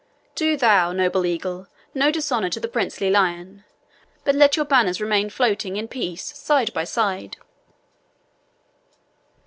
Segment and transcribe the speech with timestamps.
[0.33, 3.65] Do thou, noble eagle, no dishonour to the princely lion,
[4.23, 7.37] but let your banners remain floating in peace side by side."